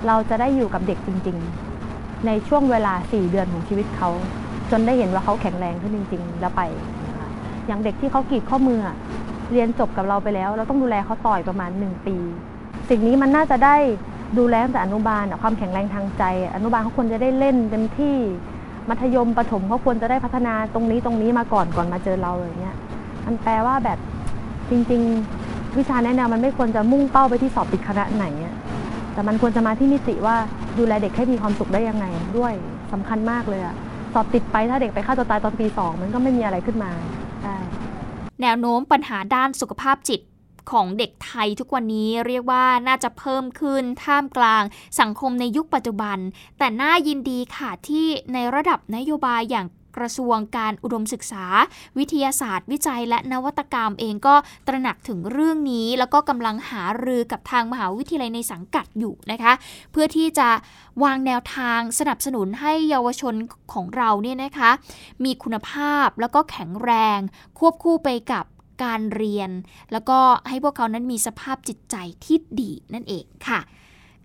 [0.07, 1.37] เราจะได้อยู่กับเด็กจริง
[1.81, 4.09] ๆ ในช่วงเวลา 4 เดือนของชีวิตเขา
[4.71, 6.61] จนได้เห็นว่าเขาแข็งแรงขึ้นจริง ๆ แล้วไป
[7.67, 8.79] อย่างเด็กที่เขากรีดข้อมือ
[9.51, 12.15] เรียนจบกับเราไปแล้ว เราต้องดูแลเขาต่อยประมาณ 1 ปี
[12.89, 13.75] สิ่งนี้มันน่าจะได้
[14.39, 16.23] ดูแลตั้งแต่อนุบาลความแข็งแรงทางใจ
[16.55, 18.17] อนุบาลเขาควรจะได้เล่นเต็มที่
[18.89, 22.75] มัธยมประถมเขาควรจะได้พัฒนาตรงนี้ตรงนี้มาก่อนก่อนมาเจอเราอย่างเงี้ย
[23.25, 23.97] มันแปลว่าแบบ
[24.69, 25.01] จริง
[25.39, 28.25] ๆ วิชาแนะแนวมันไม่ควรจะมุ่งเป้าไปที่สอบติดคณะไหน
[29.13, 30.36] แต่มันควรจะมาที่นิติว่า
[30.77, 32.05] ดูแลเด็กให้มีความสุขได้ยังไง
[32.38, 32.53] ด้วย
[32.91, 33.75] สำคัญมากเลยอะ
[34.13, 36.91] สอบติดไปถ้าเด็กไปฆ่าตัวตายตอนปีสองมันก็ไม่มีอะไรขึ้นมา
[37.43, 37.55] ใช่
[38.41, 40.21] แนวโน้มปัญหาด้านสุขภาพจิต
[40.71, 44.63] ของเด็กไทยทุกวันนี้เรียกว่าน่าจะเพิ่มขึ้นท่ามกลาง
[44.99, 46.17] สังคมในยุคปัจจุบัน
[46.59, 51.45] แต่น่ายินดีค่ะที่ในระดับนโยบายอย่าง กระทรวงการอุดมศึกษา
[51.97, 54.36] วิทยาศาสตร์ วิจัย และนวัตกรรมเองก็
[54.67, 59.53] ตระหนักถึงเรื่องนี้ แล้วก็กำลังหารือกับทางมหาวิทยาลัยในสังกัดอยู่นะคะ
[59.91, 60.49] เพื่อที่จะ
[61.03, 63.36] วางแนวทางสนับสนุนให้เยาวชน
[63.73, 64.71] ของเราเนี่ยนะคะ
[65.23, 67.19] มีคุณภาพแล้วก็แข็งแรง
[67.60, 68.45] ควบคู่ไปกับ
[68.84, 69.49] การเรียน
[69.91, 73.60] แล้วก็ให้พวกเขานั้นมีสภาพจิตใจที่ดีนั่นเองค่ะ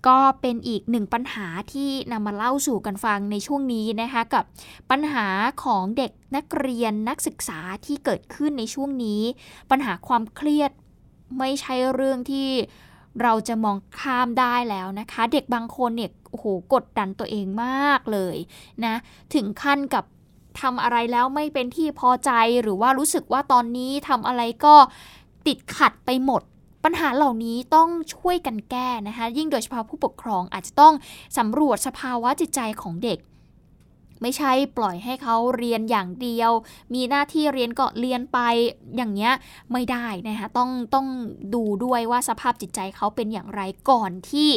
[0.06, 4.44] ก็เป็นอีกหนึ่งปัญหาที่นำมาเล่าสู่กันฟังในช่วงนี้นะคะกับ
[4.90, 5.26] ปัญหา
[5.64, 9.22] ของเด็กนักเรียนนักศึกษาที่เกิดขึ้นในช่วงนี้
[9.70, 10.70] ปัญหาความเครียด
[11.38, 12.48] ไม่ใช่เรื่องที่
[13.22, 18.36] เราจะมองข้ามได้แล้วนะคะ เด็กบางคนเนี่ยโอ้โหกดดันตัวเองมากเลย
[18.84, 18.94] นะ
[19.34, 20.04] ถึงขั้นกับ
[20.60, 22.30] ทำอะไรแล้วไม่เป็นที่พอใจ
[22.62, 24.74] หรือว่ารู้สึกว่าตอนนี้ทำอะไรก็
[25.46, 26.42] ติดขัดไปหมด
[26.84, 30.94] ปัญหาเหล่านี้ต้องช่วยกันแก้นะคะ ยิ่งโดยเฉพาะผู้ปกครองอาจจะต้อง
[31.38, 33.18] สำรวจสภาวะจิตใจของเด็ก
[34.22, 36.50] ไม่ใช่ปล่อยให้เขาเรียนอย่างเดียว
[36.94, 38.38] มีหน้าที่เรียนก็เรียนไป
[38.96, 39.32] อย่างเงี้ย
[39.72, 41.06] ไม่ได้นะคะต้องต้อง
[41.54, 44.50] ดูด้วยว่าสภาพจิตใจเขาเป็นอย่างไรก่อนที่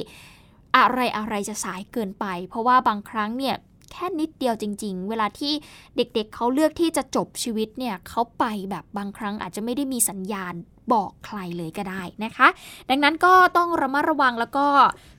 [0.77, 3.55] อะไรอะไรจะสายเกินไป เพราะว่าบางครั้งเนี่ย
[3.91, 5.53] แค่นิดเดียวจริง ๆ เวลาที่
[5.95, 10.53] เด็กๆเเขาเลือกที่จะจบชีวิตเนี่ยเขาไปแบบบางครั้งอาจจะไม่ได้มีสัญญาณ
[10.93, 12.47] บอกใครเลยก็ได้นะคะ
[12.89, 14.67] ดังนั้นก็ต้องระมัดระวังแล้วก็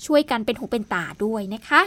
[0.07, 1.83] ช่วยกันเป็นหูเป็นตาด้วยนะคะ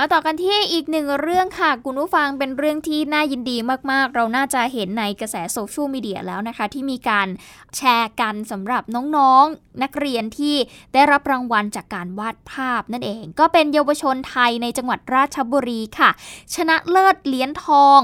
[0.00, 3.56] มาต่อกันที่อีกหนึ่งเรื่องค่ะ คุณผู้ฟังเป็นเรื่องที่น่ายินดี
[3.90, 7.28] มาก ๆ เราน่าจะเห็นในกระแสโซเชียลมีเดียแล้วนะคะ ที่มีการ
[7.76, 8.82] แชร์กันสำหรับ
[9.16, 10.56] น้องๆนักเรียนที่
[10.94, 16.10] ได้รับรางวัลจากการวาดภาพนั่นเอง ก็เป็นเยาวชนไทยในจังหวัดราชบุรีค่ะ
[16.54, 18.00] ชนะเลิศเหรียญทอง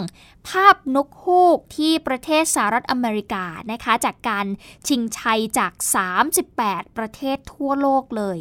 [0.48, 4.46] ภาพนกฮูกที่ประเทศสหรัฐอเมริกานะคะ จากการ
[4.88, 5.72] ชิงชัยจาก
[6.34, 8.38] 38 ประเทศทั่วโลกเลย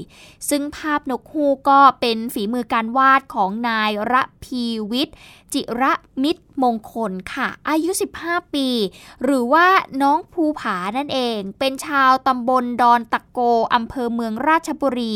[0.50, 5.16] ซึ่งภาพนกฮูกก็เป็นฝีมือการวาดของนายระพีวิทย์
[5.54, 5.92] จิระ
[6.24, 8.68] มิตรมงคลค่ะ อายุ 15 ปี
[9.24, 9.68] หรือว่า
[10.02, 13.40] น้องภูผานั่นเอง เป็นชาวตำบลดอนตะโก
[13.74, 15.14] อำเภอเมืองราชบุรี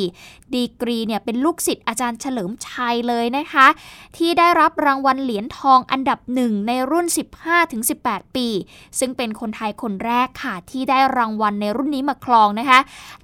[0.54, 3.68] ดีกรีเนี่ยเป็นลูกศิษย์อาจารย์เฉลิมชัยเลยนะคะ
[4.18, 7.06] ที่ได้รับรางวัลเหรียญทองอันดับหนึ่งในรุ่น
[7.72, 8.48] 15-18 ปี
[9.00, 12.80] ซึ่งเป็นคนไทยคนแรกค่ะ ที่ได้รางวัลในรุ่นนี้มาครองนะคะ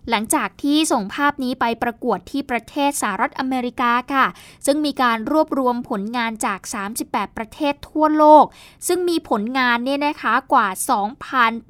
[0.09, 4.25] หลังจากที่ส่งภาพนี้ไปประกวดที่ประเทศสหรัฐอเมริกาค่ะ
[4.65, 6.59] ซึ่งมีการรวบรวมผลงานจาก
[7.09, 8.45] 38 ประเทศทั่วโลก
[8.87, 10.67] ซึ่งมีผลงานเนี่ยนะคะกว่า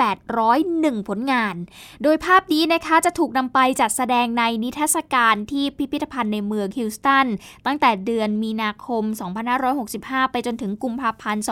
[0.01, 1.55] 2,801 ผลงาน
[2.03, 7.27] โดยภาพนี้นะคะจะถูกนำไปจัดแสดงในนิทรรศการที่พิพิธภัณฑ์ในเมืองฮิลสตัน
[7.65, 9.03] ตั้งแต่เดือนมีนาคม
[9.67, 11.43] 2565 ไปจนถึงกุมภาพันธ์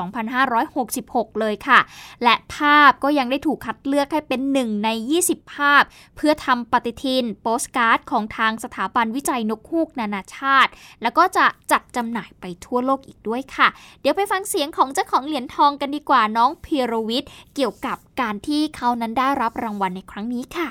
[0.66, 1.80] 2566 เลยค่ะ
[2.24, 4.90] และภาพก็ยังได้ถูกคัดเลือกให้เป็นหนึ่งใน
[5.22, 5.84] 20 ภาพ
[6.16, 13.68] เพื่อทำปฏิทินโปสการ์ดของทางสถาบันวิจัยนกฮูกนานาชาติ แล้วก็จะจัดจำหน่ายไปทั่วโลกอีกด้วยค่ะ
[14.02, 20.68] เดี๋ยวไปฟังเสียงของเจ้าของเหรียญทองกันดีกว่าน้องพีรวิทย์เกี่ยวกับการที่เขานั้นได้รับรางวัลในครั้งนี้ค่ะ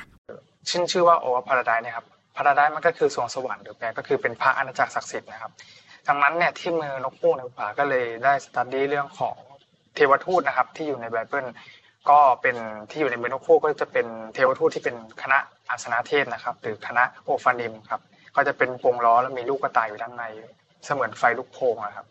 [0.69, 2.07] ชื่อชื่อว่าโอวพาราไดนะครับ
[2.37, 5.53] พาราไดมันก็คือสวงสวรรค์หรือแปลก็คือเป็นพระอาณาจักรศักดิ์สิทธิ์นะครับ
[6.09, 9.37] ดังนั้นเนี่ยที่มือนกฮูกในป่าก็เลยได้สตัดดี้เรื่องของ
[9.95, 11.47] เทวทูตนะครับที่อยู่ในไบเบิล
[12.11, 12.57] ก็เป็น
[12.91, 15.39] ที่อยู่ในเบนโคูก็จะเป็นเทวทูตที่เป็นคณะ
[15.71, 18.01] อาสนะเทศนะครับ หรือคณะโอฟานิมครับ
[18.37, 20.25] ก็จะเป็นวงล้อแล้วมีลูกกระต่ายอยู่ด้านใน
[20.85, 22.07] เสมือนไฟลูกโป่งนะครับ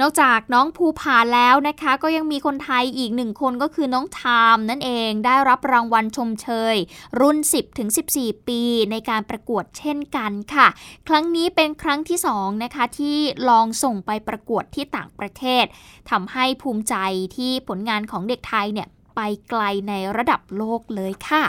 [0.00, 6.76] นอกจากน้องภูผาแล้วนะคะ ก็ยังมีคนไทยอีกหนึ่งคนก็คือน้องทามนั่นเองได้รับรางวัลชมเชย
[7.20, 7.36] รุ่น
[7.92, 10.66] 10-14 ปีในการประกวดเช่นกันค่ะ
[11.08, 13.16] ครั้งนี้เป็นครั้งที่2นะคะที่
[13.48, 15.64] ลองส่งไปประกวดที่ต่างประเทศ
[16.10, 16.94] ทำให้ภูมิใจ
[17.36, 21.44] ที่ผลงานของเด็กไทยเนี่ยไปไกลในระดับโลกเลยค่ะ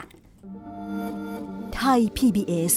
[1.76, 2.74] ไทย PBS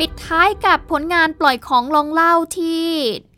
[0.00, 2.84] ปิดท้ายกับผลงานปล่อยของลองเล่าที่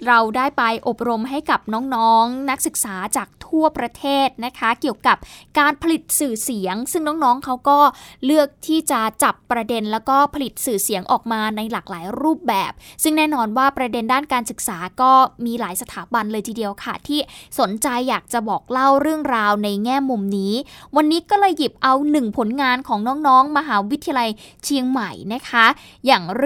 [0.06, 5.16] เราได้ไปอบรมให้กับน้องๆนนักศึกษาจากทั่วประเทศนะคะ เกี่ยวกับ
[5.58, 7.78] การผลิตสื่อเสียง ซึ่งน้องๆเขาก็
[8.24, 15.12] เลือกที่จะจับประเด็นแล้วก็ผลิตสื่อเสียงออกมาในหลากหลายรูปแบบ ซึ่งแน่นอนว่าประเด็นด้านการศึกษาก็
[15.46, 17.20] มีหลายสถาบันเลยทีเดียวค่ะ ที่
[17.58, 20.54] สนใจอยากจะบอกเล่าเรื่องราวในแง่มุมนี้
[20.96, 24.30] วันนี้ก็เลยหยิบเอาหนึ่งผลงานของน้องๆ มหาวิทยาลัย
[24.64, 25.66] เชียงใหม่นะคะ
[26.06, 26.44] อย่างเร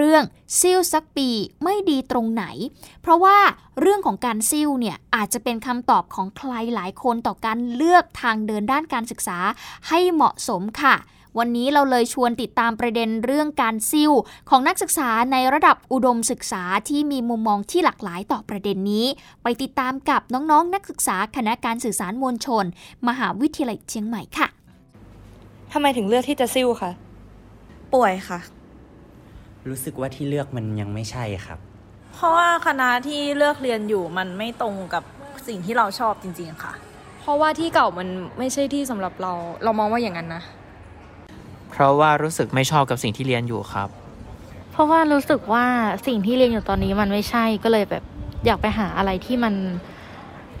[0.59, 1.29] ซิ่วสักปี
[1.63, 2.45] ไม่ดีตรงไหน
[3.01, 3.37] เพราะว่า
[3.81, 9.37] เรื่องของการซิ่วเนี่ยอาจจะเป็นคำตอบของใครหลายคนต่อการเลือกทางเดินด้านการศึกษา
[9.87, 10.95] ให้เหมาะสมค่ะ
[11.39, 14.11] วันนี้เราเลยชวนติดตามประเด็นเรื่องการซิ่ว
[14.49, 19.05] ของนักศึกษาในระดับอุดมศึกษาที่มีมุมมองที่หลากหลายต่อประเด็นนี้
[19.43, 22.65] ไปติดตามกับน้องๆนนักศึกษาคณะการสื่อสารมวลชน
[23.07, 24.47] มหาวิทยาลัยเชียงใหม่ค่ะ
[25.71, 26.91] ทำไมถึงเลือกที่จะซิ่วคะ
[27.93, 28.39] ป่วยค่ะ
[29.69, 31.59] รู้สึกว่าที่เลือกมันยังไม่ใช่ครับ
[32.15, 35.03] เพราะว่าคณะที่เลือกเรียนอยู่มันไม่ตรงกับ
[35.47, 36.73] สิ่งที่เราชอบจริง ๆ ค่ะ
[37.21, 39.31] เพราะว่าที่เก่ามันไม่ใช่ที่สำหรับเรา
[39.63, 40.43] เรามองว่าอย่างนั้นนะ
[41.71, 43.89] เพราะว่ารู้สึกไม่ชอบกับสิ่งที่เรียนอยู่ครับ
[44.71, 45.65] เพราะว่ารู้สึกว่า
[46.07, 48.03] สิ่งที่เรียนอยู่ตอนนี้มันไม่ใช่ก็เลยแบบ
[48.45, 49.53] อยากไปหาอะไรที่มัน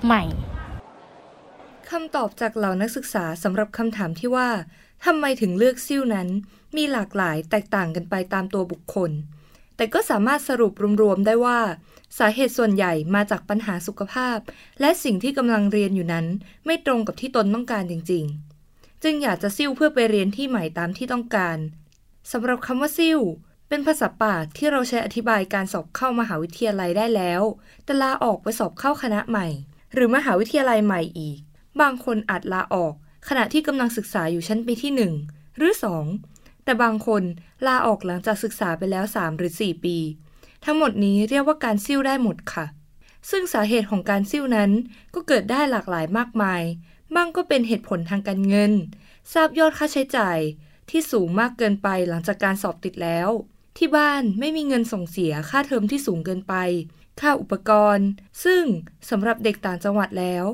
[0.05, 0.23] ใหม่
[1.89, 4.47] คำตอบจากเหล่านักศึกษาสำหรับคำถามที่ว่า
[5.05, 6.27] ทำไมถึงเลือกซิ่วนั้น
[6.75, 9.11] มีหลากหลายแตกต่างกันไปตามตัวบุคคล
[9.75, 11.59] แต่ก็สามารถสรุปรวมๆได้ว่า
[12.17, 14.37] สาเหตุส่วนใหญ่มาจากปัญหาสุขภาพ
[14.79, 16.25] และสิ่งที่กำลังเรียนอยู่นั้น
[16.65, 18.25] ไม่ตรงกับที่ตนต้องการจริง
[18.63, 21.57] ๆ จึงอยากจะซิ่วเพื่อไปเรียนที่ใหม่ตามที่ต้องการ
[22.31, 23.19] สำหรับคำว่าซิ่ว
[23.67, 27.41] เป็นภาษาปากที่เราใช้อธิบายการสอบเข้ามหาวิทยาลัยได้แล้ว
[27.83, 29.47] แต่ลาออกไปสอบเข้าคณะใหม่
[29.93, 31.39] หรือมหาวิทยาลัยใหม่อีก
[31.81, 32.93] บางคนอาจลาออก
[33.27, 34.91] ขณะที่กำลังศึกษาอยู่ชั้นปีที่
[35.25, 35.73] 1 หรือ
[36.17, 37.23] 2 แต่บางคน
[37.67, 39.97] ลาออกหลังจากศึกษาไปแล้ว 3 หรือ 4 ปี
[40.65, 42.65] ทั้งหมดนี้เรียกว่าการซิ่วได้หมดค่ะ
[43.29, 44.71] ซึ่งสาเหตุของการซิ่วนั้น
[45.13, 46.61] ก็เกิดได้หลากหลายมากมาย
[47.15, 48.71] บางก็เป็นเหตุผลทางการเงิน
[49.33, 50.39] ทราบยอดค่าใช้จ่าย
[50.89, 53.29] ที่สูงมากเกินไปหลังจากการสอบติดแล้ว
[53.77, 56.55] ที่บ้านไม่มีเงินส่งเสียค่าเทอมที่สูงเกินไป
[57.19, 58.07] ค่าอุปกรณ์
[58.43, 58.63] ซึ่ง
[59.09, 60.45] สำหรับเด็กต่างจังหวัดแล้ว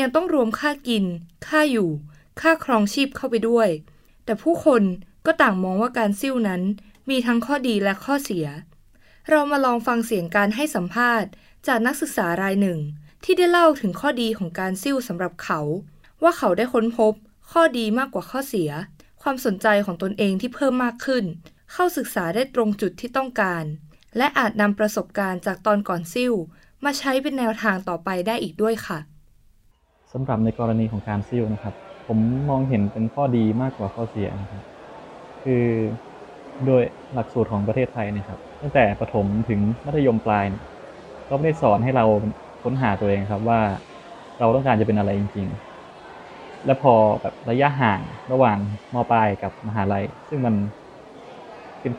[0.00, 1.04] ยังต้องรวมค่ากิน
[1.46, 1.90] ค่าอยู่
[2.40, 3.68] ค่าครองชีพเข้าไปด้วย
[4.24, 4.82] แต่ผู้คน
[5.26, 6.62] ก็ต่างมองว่าการซิ่วนั้น
[7.10, 8.46] มีทั้งข้อดีและข้อเสีย
[9.30, 11.30] เรามาลองฟังเสียงการให้สัมภาษณ์
[11.66, 12.78] จากนักศึกษารายหนึ่ง
[13.24, 15.60] ที่ได้เล่าถึงข้อดีของการซิ่วสำหรับเขา
[16.22, 17.12] ว่าเขาได้ค้นพบ
[17.52, 18.70] ข้อดีมากกว่าข้อเสีย
[19.22, 21.24] ความสนใจของตนเองที่เพิ่มมากขึ้น
[21.72, 23.64] เข้าศึกษาได้ตรงจุดที่ต้องการ
[24.16, 26.32] และอาจนำประสบการณ์จากตอนก่อนซิ่ว
[26.84, 28.98] มาใช้เป็นแนวทางต่อไปได้อีกด้วยค่ะ
[30.12, 34.62] สำหรับในกรณีของการซิ่วนะครับ ผมมองเห็นเป็นข้อดีมากกว่าข้อเสียนะครับ
[35.44, 35.64] คือ
[36.66, 36.82] โดย
[37.14, 40.44] หลักสูตรของประเทศไทยนะครับ ตั้งแต่ประถมถึงมัธยมปลาย
[41.30, 42.04] ก็ไม่ได้สอนให้เรา
[42.62, 43.60] ค้นหาตัวเองครับว่า
[44.38, 48.00] เราต้องการจะเป็นอะไรจริง ๆ และพอแบบระยะห่าง
[48.32, 48.58] ระหว่าง
[48.94, 50.54] มปลายกับมหาลัย ซึ่งมัน
[51.80, 51.92] เป็น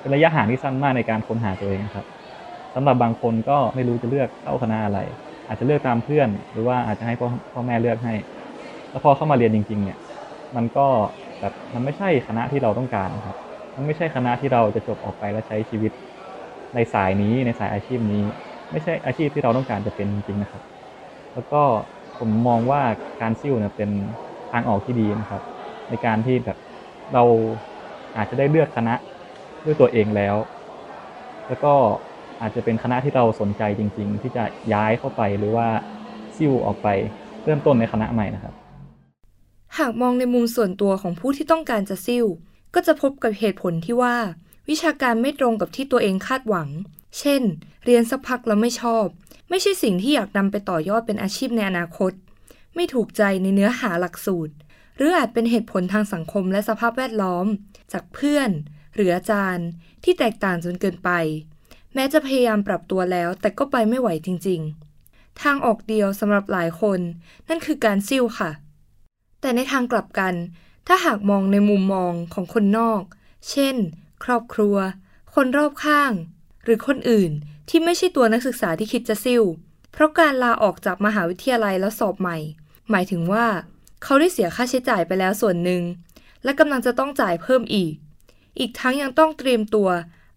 [0.00, 2.06] เป็นระยะห่างที่สั้นมากในการค้นหาตัวเองครับ
[2.74, 5.00] สำหรับบางคนก็ไม่รู้จะเลือกเข้าคณะอะไร
[5.48, 8.14] อาจจะเลือกตามเพื่อน หรือว่าอาจจะให้พ่อพ่อแม่เลือกให้
[8.90, 9.98] แล้วพอเข้ามาเรียนจริง ๆ เนี่ย
[10.56, 10.86] มันก็
[11.40, 13.36] แบบมันไม่ใช่คณะที่เราต้องการนะครับ
[13.76, 15.92] มันไม่ใช่คณะที่เราจะจบออกไปแล้วใช้ชีวิต
[16.74, 18.24] ในสายนี้ในสายอาชีพนี้
[18.70, 20.62] ไม่ใช่อาชีพที่เราต้องการจะเป็นจริงๆนะครับ
[21.34, 21.62] แล้วก็
[22.18, 22.82] ผมมองว่า
[23.20, 23.90] การซิ่วเนี่ยเป็น
[24.52, 25.42] ทางออกที่ดีนะครับ
[25.88, 26.58] ในการที่แบบ
[27.14, 27.24] เรา
[28.16, 28.94] อาจจะได้เลือกคณะ
[29.64, 30.36] ด้วยตัวเองแล้ว
[31.48, 31.72] แล้วก็
[32.40, 35.68] อาจจะเป็นคณะที่เราสนใจจริง ๆ ที่จะย้ายเข้าไปหรือว่า
[36.36, 36.88] ซิ่วออกไป
[37.44, 38.54] เริ่มต้นในคณะใหม่นะครับ
[39.78, 42.26] หากมองในมุมส่วนตัวของผู้ที่ต้องการจะซิ่ว
[42.74, 44.16] ก็จะพบกับเหตุผลที่ว่า
[44.68, 46.68] วิชาการไม่ตรงกับที่ตัวเองคาดหวัง
[47.18, 47.42] เช่น
[47.84, 49.06] เรียนสักพักแล้วไม่ชอบ
[49.50, 52.12] ไม่ใช่สิ่งที่อยากนำไปต่อยอดเป็นอาชีพในอนาคต
[52.74, 54.54] ไม่ถูกใจในเนื้อหาหลักสูตร
[54.96, 57.46] หรืออาจเป็นเหตุผลทางสังคมและสภาพแวดล้อม
[57.92, 58.50] จากเพื่อน
[58.94, 59.66] หรืออาจารย์
[60.04, 61.10] ที่แตกต่างจนเกินไป
[61.94, 64.60] แม้จะพยายามปรับตัวแล้ว แต่ก็ไปไม่ไหวจริง
[65.00, 67.00] ๆ ทางออกเดียวสำหรับหลายคน
[67.48, 68.50] นั่นคือการซิ่วค่ะ
[69.40, 70.34] แต่ในทางกลับกัน
[70.86, 73.02] ถ้าหากมองในมุมมองของคนนอก
[73.50, 73.76] เช่น
[74.24, 74.76] ครอบครัว
[75.34, 76.12] คนรอบข้าง
[76.64, 77.30] หรือคนอื่น
[77.68, 79.42] ที่ไม่ใช่ตัวนักศึกษาที่คิดจะซิ่ว
[79.92, 82.36] เพราะการลาออกจากมหาวิทยาลัยแล้วสอบใหม่
[82.90, 83.46] หมายถึงว่า
[84.02, 85.82] เขาได้เสียค่าใช้จ่ายไปแล้วส่วนหนึ่ง
[86.44, 87.94] และกำลังจะต้องจ่ายเพิ่มอีก
[88.58, 89.88] อีกทั้งยังต้องเตรียมตัว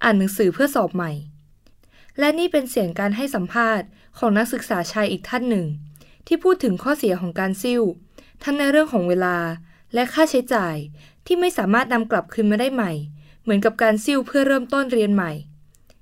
[0.04, 1.12] อ่านหนังสือเพื่อสอบใหม่
[2.20, 3.88] และนี่เป็นเสียงการให้สัมภาษณ์
[4.18, 5.66] ของนักศึกษาชายอีกท่านหนึ่ง
[6.28, 7.82] ที่พูดถึงข้อเสียของการซิ่ว
[8.44, 9.38] ทั้งในเรื่องของเวลา
[9.94, 10.76] และค่าใช้จ่าย
[11.26, 12.92] ที่ไม่สามารถนำกลับคืนมาได้ใหม่
[13.42, 15.32] เหมือนกับการซิ่วเพื่อเริ่มต้นเรียนใหม่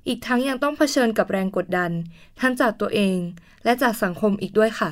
[0.07, 1.91] อีกทั้งยังต้องเผชิญกับแรงกดดัน
[2.41, 3.17] ทั้งจากตัวเอง
[3.63, 4.91] และจากสังคมอีกด้วยค่ะ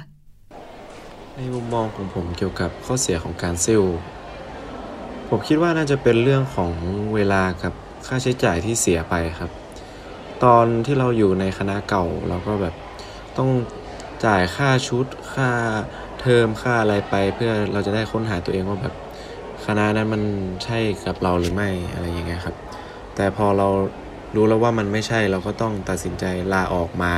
[1.35, 3.83] ในมุมมองของผมเกี่ยวกับข้อเสียของการซิ่ว
[5.29, 6.71] ผมคิดว่าน่าจะเป็นเรื่องของ
[7.15, 7.73] เวลากับ
[8.07, 9.51] ค่าใช้จ่ายที่เสียไปครับ
[10.43, 12.75] ตอนที่เราอยู่ในคณะเก่าเราก็แบบ
[13.37, 13.49] ต้อง
[14.25, 15.49] จ่ายค่าชุด ค่า
[16.19, 18.93] เทอมค่าอะไรไป เพื่อเราจะได้ค้นหาตัวเองว่าแบบ
[19.65, 20.21] คณะนั้นมัน
[20.63, 22.55] ใช่กับเราหรือไม่อะไรอย่างเงี้ยครับ
[23.15, 23.67] แต่พอเรา
[24.35, 27.13] รู้แล้วว่ามันไม่ใช่เราก็ต้องตัดสินใจลาออกมา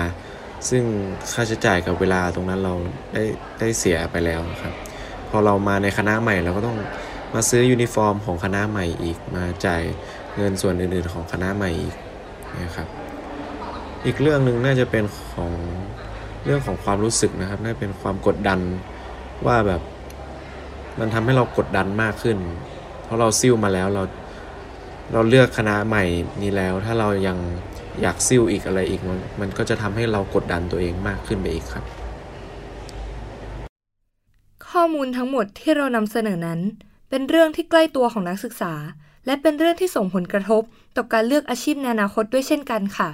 [0.69, 0.83] ซึ่ง
[1.33, 2.73] ค่าใช้จ่ายกับเวลาตรงนั้นเรา
[3.13, 3.23] ได้
[3.59, 4.73] ได้เสียไปแล้วครับ
[5.29, 6.77] พอเรามาในคณะใหม่เราก็ต้อง
[7.35, 9.81] มาซื้อยูนิฟอร์มของคณะใหม่อีก มาจ่าย
[10.37, 11.95] เงินส่วนอื่นๆของคณะใหม่อีก
[12.61, 12.87] นะครับ
[14.05, 15.51] อีกเรื่องหนึ่งน่าจะเป็นของ
[16.45, 18.59] เรื่องของความรู้สึกนะครับน่าเป็นความกดดัน
[19.47, 19.81] ว่าแบบ
[20.99, 22.37] มันทำให้เรากดดันมากขึ้น
[23.03, 24.03] เพราะเราซิ่วมาแล้วเรา
[25.13, 26.03] เราเลือกคณะใหม่
[26.41, 27.37] นี้แล้ว ถ้าเรายัง
[28.01, 31.85] อยากซิ่วอีกอะไรอีกมันมันก็จะทำให้เรากดดันตัวเองมากขึ้นไปอีกครับ
[34.69, 36.59] ข้อมูลทั้งหมดที่เรานำเสนอนั้น
[37.09, 38.73] เป็นเรื่องที่ใกล้ตัวของนักศึกษา
[39.25, 40.61] และเป็นเรื่องที่ส่งผลกระทบ
[40.95, 43.09] ต่อการเลือกอาชีพในอนาคตด้วยเช่นกันค่ะ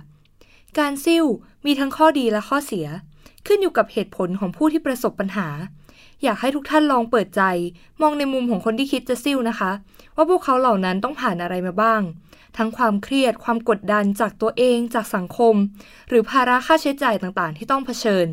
[0.79, 1.25] การซิ่ว
[1.65, 2.87] มีทั้งข้อดีและข้อเสีย
[3.47, 5.47] ขึ้นอยู่กับเหตุผลของผู้ที่ประสบปัญหา
[6.23, 7.41] อยากให้ทุกท่านลองเปิดใจ
[8.01, 9.71] มองในมุมของคนที่คิดจะซิ่วนะคะ
[10.15, 12.01] ว่าพวกเขาเหล่านั้นต้องผ่านอะไรมาบ้าง
[12.57, 15.55] ทั้งความเครียดความกดดันจากตัวเองจากสังคม
[16.09, 18.27] หรือภาระค่าใช้จ่ายต่างๆ ที่ต้องเผชิญ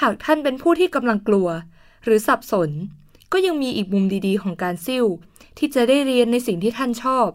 [0.00, 1.48] หากท่านเป็นผู้ที่กำลังกลัว
[2.04, 2.70] หรือสับสน
[3.32, 5.04] ก็ยังมีอีกมุมดีๆ ของการซิ่ว
[5.58, 7.26] ที่จะได้เรียนในสิ่งที่ท่านชอบ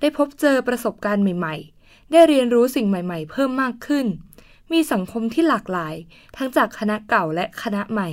[0.00, 4.06] ได้พบเจอประสบการณ์ใหม่ ๆ ได้เรียนรู้สิ่งใหม่ ๆ เพิ่มมากขึ้น
[4.72, 5.94] มีสังคมที่หลากหลาย
[6.36, 8.08] ทั้งจากคณะเก่าและคณะใหม่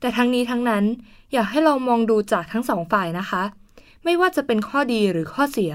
[0.00, 0.84] แต่ทั้งนี้ทั้งนั้น
[1.32, 3.42] อยากให้เรามองดูจากทั้งสองฝ่ายนะคะ
[4.04, 5.72] ไม่ว่าจะเป็นข้อดีหรือข้อเสีย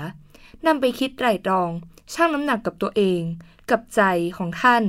[0.65, 1.69] นำไปคิดไตร่ตรอง
[2.13, 3.21] ชั่งน้ำหนักกับตัวเอง
[3.69, 4.01] กับใจ
[4.37, 4.83] ของท่าน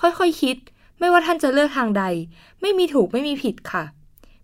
[0.00, 0.56] ค่อยๆคคิด
[0.98, 2.04] ไม่ว่าท่านจะเลือกทางใด
[2.60, 3.84] ไม่มีถูกไม่มีผิดค่ะ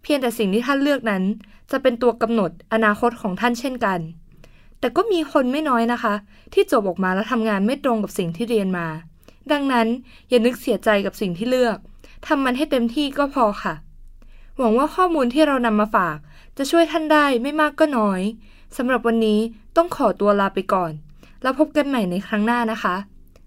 [0.03, 1.23] เพียงแต่สิ่งที่ท่านเลือกนั้น
[1.71, 4.01] จะเป็นตัวกำหนดอนาคตของท่านเช่นกัน
[4.81, 6.15] แต่ก็มีคนไม่น้อยนะคะ
[6.53, 8.87] ที่จบออกมาแล้วทำงานไม่ตรงกับสิ่งที่เรียนมา
[9.53, 9.89] ดังนั้น
[10.29, 11.79] อย่านึกเสียใจกับสิ่งที่เลือก
[12.27, 13.75] ทำมันให้เต็มที่ก็พอค่ะ
[14.59, 16.17] หวังว่าข้อมูลที่เรานำมาฝาก
[16.59, 18.23] จะช่วยท่านได้ไม่มากก็น้อย
[18.77, 19.41] สำหรับวันนี้
[19.77, 20.93] ต้องขอตัวลาไปก่อน
[21.43, 22.95] แล้วพบกันใหม่ในครั้งหน้านะคะ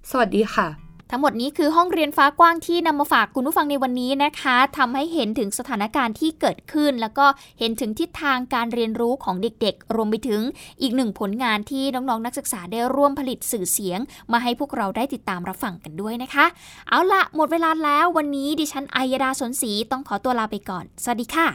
[0.10, 0.81] สวัสดีค่ะ
[1.14, 7.26] ทั้งหมดนี้คือห้องเรียนฟ้ากว้างที่นำมาฝากคุณผู้ฟังในวันนี้นะคะทำให้เห็นถึงสถานการณ์ที่เกิดขึ้น แล้วก็
[7.60, 10.42] เห็นถึงทิศทางการเรียนรู้ของเด็กๆ รวมไปถึง
[10.82, 14.00] อีกหนึ่งผลงานที่น้องๆ นักศึกษาได้ร่วมผลิตสื่อเสียง
[14.32, 16.46] มาให้พวกเราได้ติดตามรับฟังกันด้วยนะคะ
[16.90, 21.48] เอาละหมดเวลาแล้ววันนี้ดิฉันอัยดาสนศรีต้องขอตัวลาไปก่อน สวัสดีค่ะ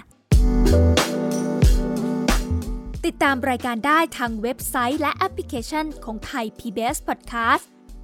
[3.06, 7.66] ติดตามรายการได้ทางเว็บไซต์และแอปพลิเคชันของไทย PBS Podcast